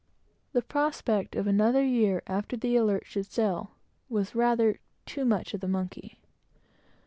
The 0.53 0.63
prospect 0.63 1.35
of 1.35 1.45
another 1.45 1.85
year 1.85 2.23
after 2.25 2.57
the 2.57 2.75
Alert 2.75 3.05
should 3.05 3.31
sail, 3.31 3.73
was 4.09 4.33
rather 4.33 4.79
"too 5.05 5.25
much 5.25 5.53
of 5.53 5.61
the 5.61 5.67
monkey." 5.67 6.17